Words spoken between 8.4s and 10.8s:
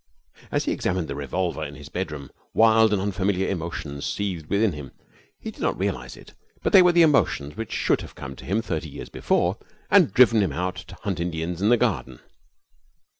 him thirty years before and driven him out